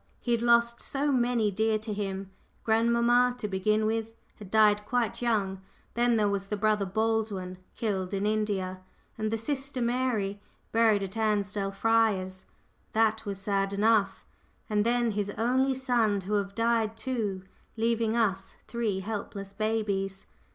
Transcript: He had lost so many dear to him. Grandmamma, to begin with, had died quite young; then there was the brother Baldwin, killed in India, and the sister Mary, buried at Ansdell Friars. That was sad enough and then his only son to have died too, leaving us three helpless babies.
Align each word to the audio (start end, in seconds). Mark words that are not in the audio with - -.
He 0.19 0.31
had 0.31 0.41
lost 0.41 0.81
so 0.81 1.11
many 1.11 1.51
dear 1.51 1.77
to 1.77 1.93
him. 1.93 2.31
Grandmamma, 2.63 3.35
to 3.37 3.47
begin 3.47 3.85
with, 3.85 4.15
had 4.39 4.49
died 4.49 4.83
quite 4.83 5.21
young; 5.21 5.61
then 5.93 6.15
there 6.15 6.27
was 6.27 6.47
the 6.47 6.57
brother 6.57 6.87
Baldwin, 6.87 7.59
killed 7.75 8.11
in 8.11 8.25
India, 8.25 8.79
and 9.15 9.29
the 9.29 9.37
sister 9.37 9.79
Mary, 9.79 10.41
buried 10.71 11.03
at 11.03 11.17
Ansdell 11.17 11.69
Friars. 11.69 12.45
That 12.93 13.27
was 13.27 13.37
sad 13.39 13.73
enough 13.73 14.25
and 14.67 14.83
then 14.83 15.11
his 15.11 15.29
only 15.37 15.75
son 15.75 16.19
to 16.21 16.33
have 16.33 16.55
died 16.55 16.97
too, 16.97 17.43
leaving 17.77 18.17
us 18.17 18.55
three 18.67 19.01
helpless 19.01 19.53
babies. 19.53 20.25